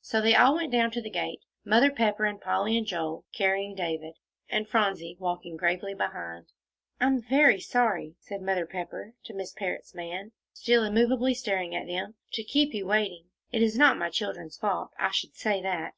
So 0.00 0.22
they 0.22 0.34
all 0.34 0.54
went 0.54 0.72
down 0.72 0.90
to 0.92 1.02
the 1.02 1.10
gate, 1.10 1.40
Mother 1.62 1.90
Pepper 1.90 2.24
and 2.24 2.40
Polly 2.40 2.74
and 2.78 2.86
Joel 2.86 3.26
carrying 3.34 3.74
David, 3.74 4.14
and 4.48 4.66
Phronsie 4.66 5.14
walking 5.20 5.58
gravely 5.58 5.92
behind. 5.92 6.46
"I 7.02 7.04
am 7.08 7.20
very 7.20 7.60
sorry," 7.60 8.14
said 8.18 8.40
Mother 8.40 8.64
Pepper 8.64 9.12
to 9.24 9.34
Miss 9.34 9.52
Parrott's 9.52 9.94
man, 9.94 10.32
still 10.54 10.84
immovably 10.84 11.34
staring 11.34 11.74
at 11.74 11.86
them, 11.86 12.14
"to 12.32 12.42
keep 12.42 12.72
you 12.72 12.86
waiting. 12.86 13.26
It 13.52 13.60
is 13.60 13.76
not 13.76 13.98
my 13.98 14.08
children's 14.08 14.56
fault, 14.56 14.92
I 14.98 15.10
should 15.10 15.34
say 15.36 15.60
that." 15.60 15.92